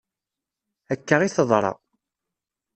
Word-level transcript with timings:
Akka 0.93 1.15
i 1.23 1.29
teḍra. 1.35 1.71